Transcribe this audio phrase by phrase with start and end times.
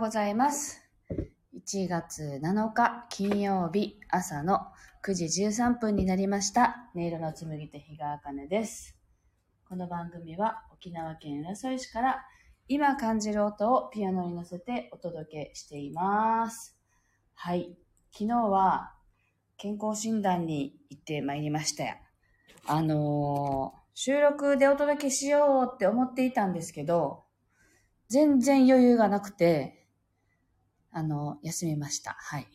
[0.00, 0.80] うございます。
[1.54, 4.60] 1月7日金曜日朝の
[5.04, 6.88] 9時13分になりました。
[6.94, 8.96] 音色の紡手日川茜です。
[9.68, 12.24] この番組は沖縄県浦添市から
[12.66, 16.78] 今感じる音をピアノに乗せてお届けしています。
[17.34, 17.76] はい。
[18.10, 18.94] 昨日は
[19.58, 21.98] 健康診断に行ってまいりました。
[22.66, 27.24] あのー収録でお届けしようって思っていたんですけど、
[28.08, 29.79] 全然余裕がなくて、
[30.92, 32.16] あの、休みました。
[32.18, 32.46] はい。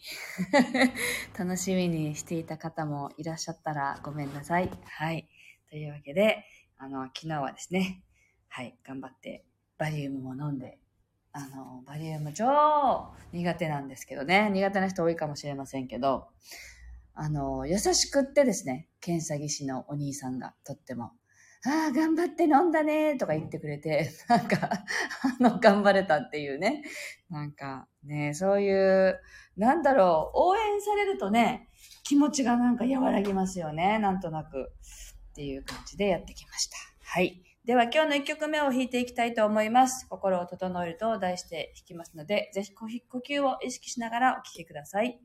[1.37, 4.69] 楽しみにしていた方もいらっしゃったらごめんなさい。
[4.83, 5.29] はい。
[5.69, 6.45] というわけで、
[6.77, 8.03] あの、昨日はですね、
[8.49, 9.45] はい、頑張って
[9.77, 10.79] バリウムも飲んで、
[11.31, 16.27] あの、バリウム超苦手なんですけどね、苦手な人多いかもしれませんけど、
[17.13, 21.11] あの、優しくってですね、検査技師のお兄さんがとっても、
[21.67, 26.83] ああ、頑張って飲んだねとか言ってくれて、 なんか、あの、頑張れたっていうね。
[27.29, 29.19] なんかね、そういう、
[29.57, 31.69] なんだろう、応援されるとね、
[32.03, 34.73] 気持ちがなんか和らぎますよね、なんとなく。
[35.31, 36.77] っていう感じでやってきました。
[37.01, 37.43] はい。
[37.65, 40.07] では今日の1曲目を弾いていきたいと思います。
[40.07, 42.85] 心を整えると題して弾きますので、ぜひ呼
[43.17, 45.19] 吸を意識しながらお聴きください。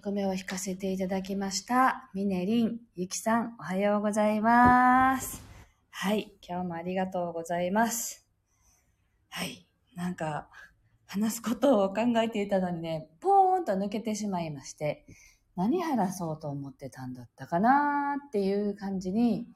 [0.00, 2.08] 曲目を弾かせていただきました。
[2.14, 5.42] ミネリン、ゆきさん、おはようございます。
[5.90, 8.26] はい、今日もありがとうございます。
[9.28, 10.48] はい、なんか、
[11.06, 15.04] 話すことを考えていたのにね、ポーンと抜けてしまいまして、
[15.54, 19.48] 何話そうと思ってたんだったかなっていう感じに、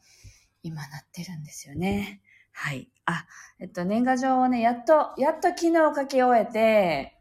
[0.63, 2.21] 今なってるんですよね。
[2.53, 2.91] はい。
[3.07, 3.27] あ、
[3.61, 7.19] えっと、年賀状をね、やっと、やっと昨日書き終えて、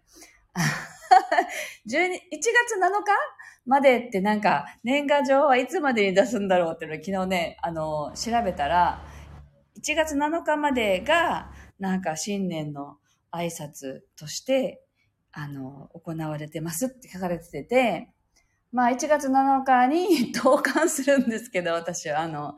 [1.88, 3.12] 1 1月7日
[3.65, 9.04] までってなんか、年賀状はいつまでに出すんだろうっていうのを昨日ね、あの、調べたら、
[9.77, 12.98] 1月7日までが、なんか新年の
[13.31, 14.83] 挨拶として、
[15.31, 18.10] あの、行われてますって書かれてて、
[18.71, 22.56] まあ1月7日に 投函するんですけど、私はあの、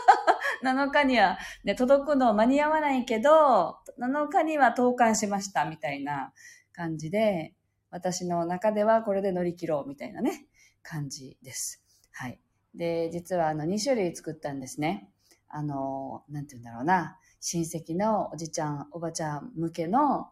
[0.62, 6.32] 7日にはね、届くの間に合わないけど、7日には投函しましたみたいな
[6.72, 7.54] 感じで、
[7.90, 10.46] 私の中ではこれで乗り切ろうみたいなね、
[10.82, 11.82] 感じです。
[12.12, 12.40] はい。
[12.74, 15.10] で、実はあの2種類作ったんですね。
[15.48, 20.28] あの、なんて言うんだろうな、親戚のおじちゃん、おばちゃん向けの、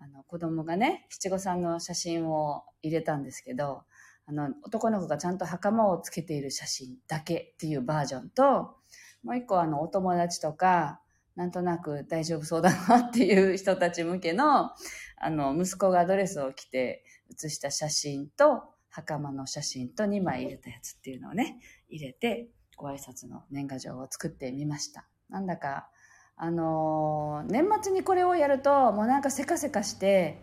[0.00, 3.82] あの、子供がね、七五三の写真を入れたんですけど、
[4.26, 8.76] あの、男の子がちゃんと袴をつけている写真だけっていうバージョンと、
[9.22, 11.00] もう一個あの、お友達とか、
[11.34, 14.70] なんとなく大丈夫そうだなっていう人たち向けの、
[15.20, 25.06] あの、息子がドレスを着て写した写真と、袴の写真と2枚入れたやつっていうのをね、入れて、ご挨拶の年賀状を作ってみました。
[25.28, 25.88] なんだか、
[26.36, 30.40] あのー、年末にこれをやると、もうなんかせかせかして、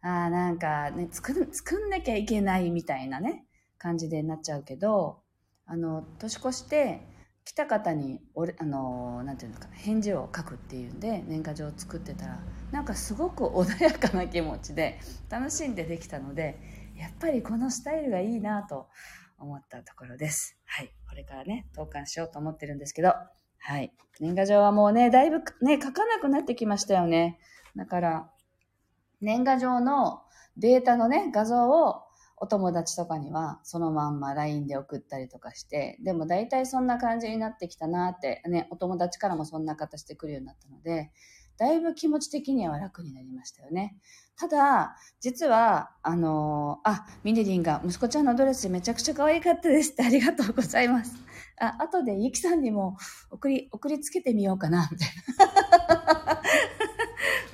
[0.00, 3.46] ああ、なんかね、作、作んなきゃいけないみたいなね、
[3.78, 5.20] 感じでなっちゃうけど、
[5.66, 7.00] あの、年越して、
[7.44, 12.38] 来た方に俺あのなんていうのか返事を書くっていうんで年賀状を作ってたら
[12.72, 14.98] なんかすごく穏やかな気持ちで
[15.28, 16.58] 楽しんでできたので
[16.96, 18.88] やっぱりこのスタイルがいいなと
[19.38, 20.56] 思ったところです。
[20.64, 20.92] はい。
[21.08, 23.14] これからね、投函しようと思ってるんですけど、
[23.58, 23.92] はい。
[24.20, 27.38] 年賀状はもうね、だいぶね、書かなくなってきましたよね。
[27.76, 28.30] だから、
[29.20, 30.22] 年賀状の
[30.56, 32.03] データのね、画像を
[32.44, 41.10] お友達とかにはそのまんま LINE で送ったりとかして、でも大体そんな感じになってきたなって、ね、お友達からもそんな形で来るようになったので、
[41.56, 43.96] だいぶ気持ち的には楽になりましたよね。
[44.36, 51.14] ただ、実は、あのー、あ、ミネリンが息子ちゃんのドレスめちゃくちゃ可愛かったですってありがとうございます。
[51.58, 52.98] あ、後でゆきさんにも
[53.30, 56.42] 送り、送りつけてみようかな、みたいな。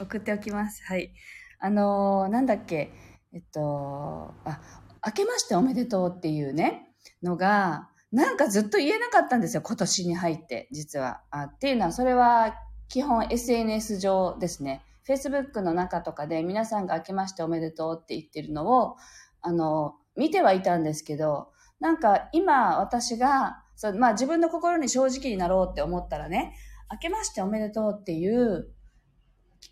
[0.03, 0.83] 送っておきます。
[0.83, 1.13] はい。
[1.61, 2.91] あのー、なんだっけ？
[3.33, 4.61] えっと、あ、
[5.05, 6.91] 明けましておめでとうっていうね、
[7.23, 11.23] のが、なんかずっと言えなかったんですよ、今年に入って、実は。
[11.31, 12.55] あっていうのは、それは
[12.89, 14.83] 基本 SNS 上ですね。
[15.07, 18.97] Facebook の中とかで皆さんが明けましておめでとうって言ってるのを、
[19.43, 26.55] あの、見てはいたんですけど、なんか今私が、そまあ自分の心に正直になろうって思ったらね、
[26.93, 28.71] 明けましておめでとうっていう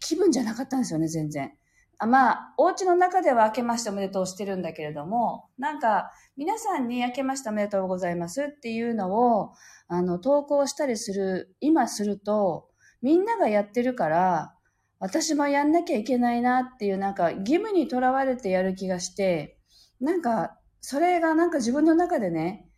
[0.00, 1.57] 気分じゃなかったんですよね、全然。
[2.00, 9.52] あまあ、お家の中では明けましておめでとうしてるんだけれども、なんか、皆さんに明けましておめでとうございますっていうのを、
[9.88, 12.68] あの、投稿したりする、今すると、
[13.02, 14.54] みんながやってるから、
[15.00, 19.58] 私もやんなきゃいけないなっていう、なんか、義務にとらわれてやる気がして、
[20.00, 22.68] なんか、それがなんか自分の中でね、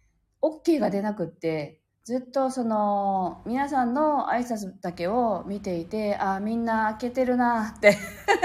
[0.40, 7.98] OK が出なくって、ずっとその皆さんの挨拶だけを見ていてあみんな開けてるなって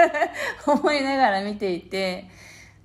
[0.68, 2.30] 思いながら見ていて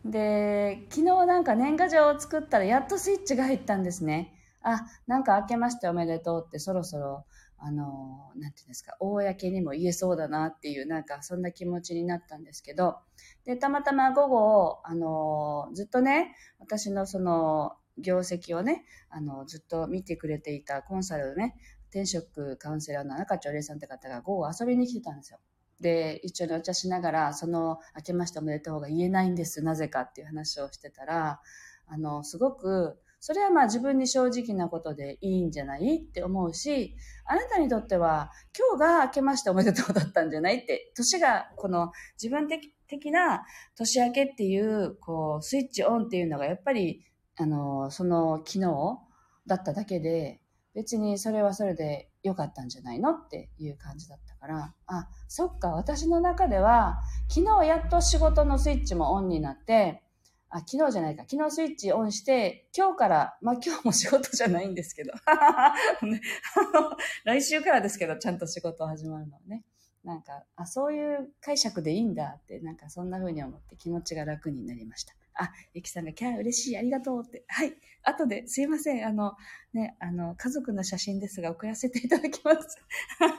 [0.04, 4.34] で昨日なんか年賀状を作ったらやっとスイッチが入ったんですね。
[4.62, 7.24] あなんか開けましておめでとうってそろそろ
[7.58, 12.98] あのなんていうんですか公にも言えそうだなっていうなんかそんな気持ちになったんですけど。
[13.44, 21.56] でたまたま午後あのずっとね私のその業績をね、あの、ずっと見てくれていたコンサルのね、
[21.90, 25.38] 転職カウンセラーの中町礼さんって方が午後遊びに来てたんですよ。
[25.80, 31.40] で、一緒にお茶しながら、その、明けましておめでとうが言えないんです、なぜかっていう話をしてたら、
[31.86, 43.44] あの、すごく、それはまあ自分に正直なことでいいんじゃないって思うし、あなたにとっては今日が明けましておめでとうだったんじゃないって、年がこの自分的的な
[43.76, 47.04] 年明けっていう、こう、スイッチオンっていうのがやっぱり
[47.40, 49.00] あの、その機能
[49.46, 50.42] だっただけで、
[50.74, 60.02] 別にそれはそれで良かったんじゃないのっていう感じだったから、あ、そっか、私の中では、昨日やっと仕事のスイッチもオンになって、
[60.50, 61.24] あ、昨日じゃないか。
[61.26, 65.12] 昨日スイッチオンして、今日から、まあ今日も仕事じゃないんですけど、
[67.24, 69.64] 来週からですけど、ちゃんと仕事始まるのね。
[70.04, 75.14] なんか、あ、そういう解釈でいいんだって、なんかそんな風に思って気持ちが楽になりました。
[75.42, 77.44] あ、ゆきさんが、キャー嬉しい、ありがとうって。
[77.48, 77.74] はい。
[78.02, 79.06] 後で、すいません。
[79.06, 79.32] あの、
[79.72, 82.78] ね、あの、家族の写真ですが、送らせていただきます。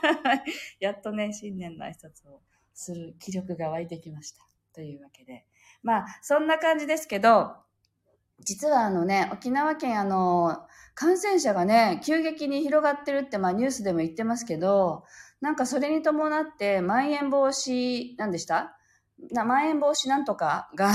[0.80, 2.42] やっとね、新年の挨拶を
[2.74, 4.42] する気力が湧いてきました。
[4.74, 5.46] というわけで。
[5.82, 7.54] まあ、そんな感じですけど、
[8.40, 15.04] 実はあのね、沖縄県あの、感染者がね、急激に広がってるって、まあニュースでも言ってますけど、
[15.40, 18.76] なんかそれに伴って、まん延防止、何でした？
[19.30, 20.92] な、まん延防止なんとかが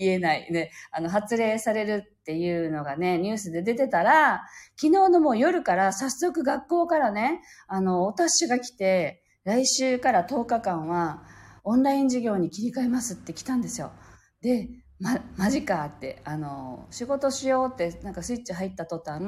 [0.00, 4.42] 言えないね、あの、発令されるっていうのがね、ニュースで出てたら、
[4.80, 11.22] 昨日のもう夜から早速学校からね、あの、お達しが来て、来週から10日間は
[11.64, 13.92] オンライン授業に切り替えますって来たんですよ。
[14.40, 14.68] で、
[15.00, 19.22] ま、マジかって、あの、仕事しようって、なんかスイッチ入った途端、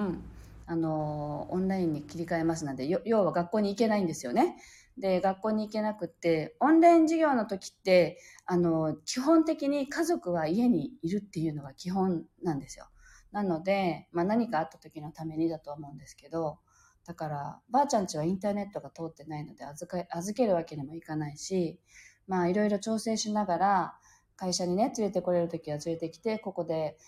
[0.66, 4.56] あの、オンラインに切り替えますなんで、要は学校に行けないんですよね。
[4.98, 12.86] で、学校に行けなくて、オンライン授業の時って、あの、基本的に家族は家にいるっていうのが基本なんですよ。
[13.32, 16.58] なので、まあ何かあった時のためにだと思うんですけど、
[17.04, 21.80] だから、ばあちゃんちはインターネットが通ってないので預か預けるわけにもいかないし、
[22.28, 23.98] まあいろいろ調整しながら、
[24.36, 26.98] 会社にね、連れてこれる時は連れてきて、ここで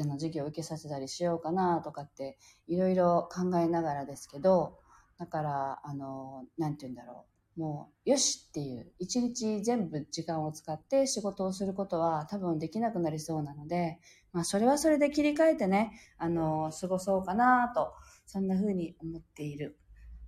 [0.00, 2.38] あの授業を受けさせたりしようかなとかって、
[2.68, 4.78] いろいろ考えながらですけど、
[5.18, 7.24] だから、あの、なんて言うんだろ
[7.56, 7.60] う。
[7.60, 14.00] もう、よしっていう、一日全部時間を使って仕事をすることは多分できなくなりそうなので、
[14.32, 17.92] まあ、それはそれで切り替えてね、あの、過ごそうかなと、
[18.26, 19.78] そんな風に思っている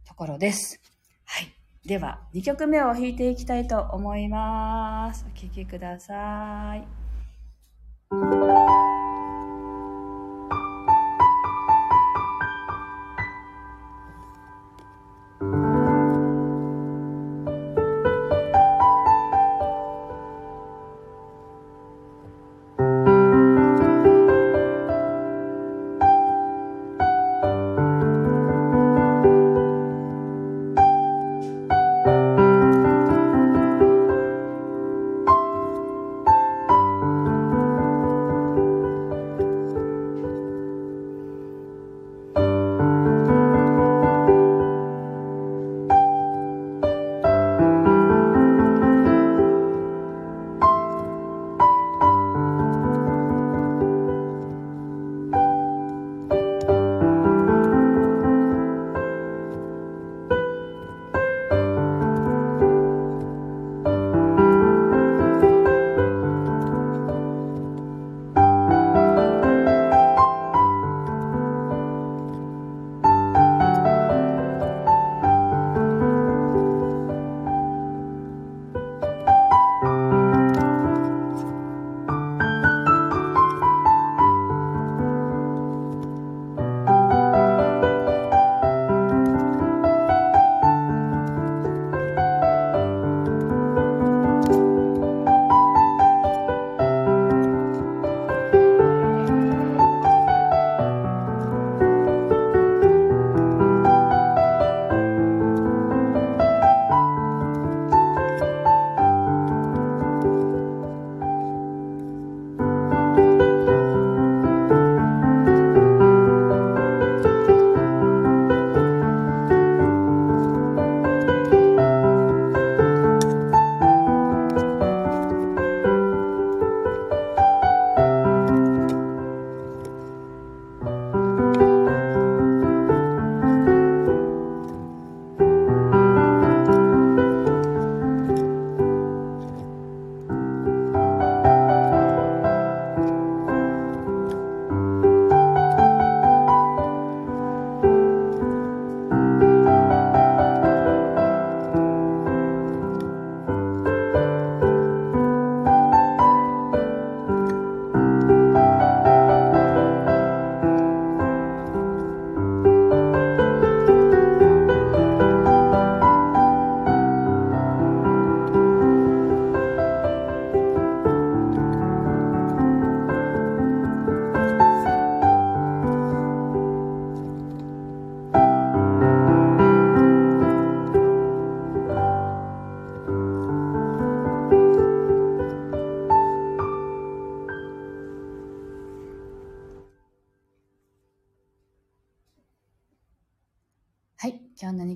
[0.06, 0.80] ところです。
[1.24, 1.52] はい。
[1.84, 5.26] では、2曲目を弾いていきたいと思います。
[5.28, 6.86] お聴きください。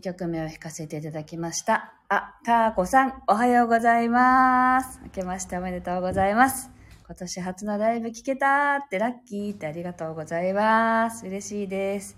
[0.00, 1.92] 2曲目を弾かせていただきました。
[2.08, 4.98] あ、かーこさん、おはようございます。
[5.04, 6.70] 明けましておめでとうございます。
[7.04, 11.26] 今年初のライブ聞けたってラッキーってありがとうございます。
[11.26, 12.16] 嬉しいです。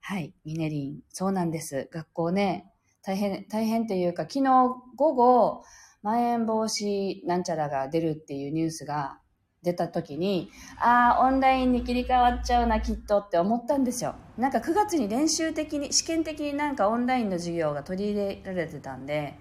[0.00, 1.00] はい、ミネリン。
[1.08, 1.88] そうなんです。
[1.92, 2.70] 学校ね、
[3.02, 4.50] 大変、大変というか、昨日
[4.94, 5.64] 午後、
[6.02, 9.18] まん延防止なんちゃらが出るっていうニュースが
[9.64, 14.14] 出た時に、ああ、オンラインに切り替わっちゃうな、きっとって思ったんですよ。
[14.38, 19.34] なんか9月に練習的に、試験的になんかオンラインの授業が取り入れられてたんで、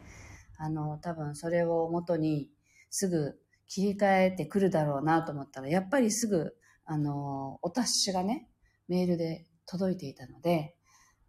[0.57, 2.49] あの、多分それを元に
[2.89, 3.37] すぐ
[3.67, 8.47] 切り替えてくるだろうなと思ったら、やっぱりすぐ、あの、お達しがね、
[8.87, 10.75] メールで届いていたので、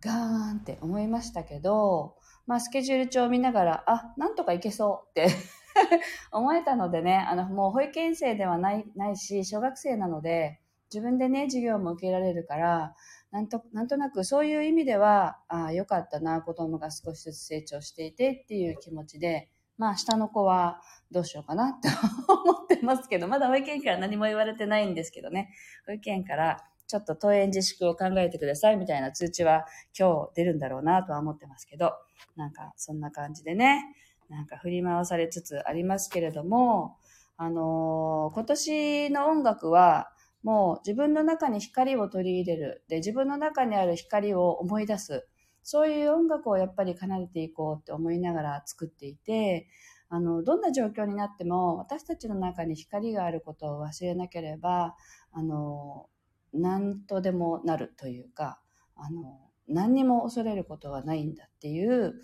[0.00, 0.16] ガー
[0.56, 5.28] ンって思いましたけど、まあ、スケジュール帳を見ながら、あ、なんとかいけそうって
[6.32, 10.60] 思えたのでね、あの、もう保育園生ではない、ないし、小学生なので、
[10.92, 12.94] 自分でね、授業も受けられるから、
[13.30, 21.88] なんと、なんとなくそういう意味では、ああ、よかったな、子供が少しずつ成長していてっていう気持ちで、まあ、下の子はどうしようかなって
[22.28, 25.50] 思ってますけど、まだ保育園から何も言われてないんですけどね、
[25.86, 29.64] 保育園からちょっと登園自粛を考えてくださいみたいな通知は
[29.98, 31.92] 今日出るんだろうなとは思ってますけど、
[32.36, 33.82] なんかそんな感じでね、
[34.28, 36.96] なんか振り回されつつありますけれども、
[37.36, 40.10] あのー、今年の音楽は
[40.42, 42.84] もう自分の中に光を取り入れる。
[42.88, 45.26] で、自分の中にある光を思い出す。
[45.62, 49.66] そういう音楽をやっぱり奏でていこうって思いながら作っていて、
[50.10, 54.94] あの、どんな状況になっても私たちの中に光があることを忘れなければ、
[55.32, 56.10] あの、
[56.52, 58.60] 何とでもなるというか、
[58.94, 62.14] あの、何にも恐れることはないんだっていう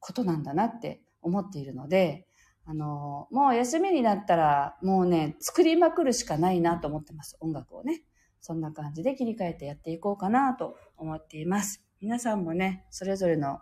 [0.00, 2.26] ことなんだなって思っているので、
[2.66, 7.36] あの、もう休みになったら、もうね、作りまくるしかないなと思ってます。
[7.40, 8.04] 音楽をね。
[8.40, 11.82] そんな感じで切り替えてやっていこうかなと思っています。
[12.02, 13.60] 皆さんもね、それぞれの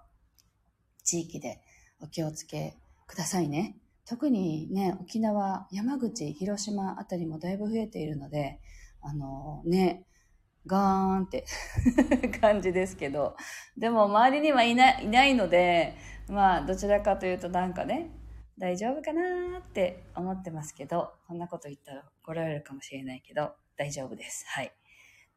[1.04, 1.60] 地域で
[2.00, 3.76] お気をつけくださいね。
[4.04, 8.60] 特にね、沖縄、山口、広島あたりもだいぶ増えているので、
[9.00, 10.04] あのね、
[10.66, 11.44] ガーンって
[12.40, 13.36] 感じですけど、
[13.76, 15.94] でも周りにはいないいないので、
[16.28, 18.10] まあどちらかというとなんかね、
[18.58, 24.44] 大丈夫かなって思ってますけど、こんなこと言ったら怒られるかもしれないけど、大丈夫です。
[24.48, 24.72] はい。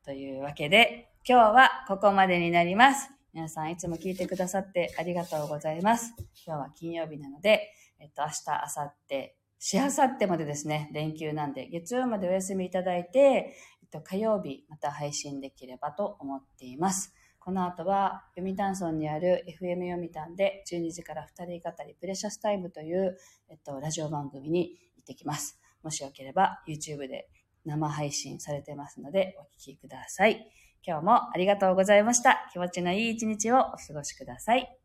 [0.04, 3.10] というわけで、今日はここまでになります。
[3.34, 6.14] 皆さんいつも聞いてくださってありがとうございます。
[6.46, 8.44] 今日は金曜日なので、えっと、明日、
[8.78, 13.56] 明後日、しあさってまでですね、連休なんで、月曜までお休みいただいて、
[13.86, 17.14] っと、火曜日、また配信できればと思っています。
[17.40, 23.18] この後は、読谷村にある FM 読谷で12時から2人語りプレシャスタイムという、
[23.50, 25.60] えっと、ラジオ番組に行ってきます。
[25.84, 27.30] もしよければ YouTube で
[27.64, 30.50] 生配信されてますのでお聞きください。
[30.86, 32.50] 今日もありがとうございました。
[32.52, 34.85] 気持ちのいい一日をお過ごしください。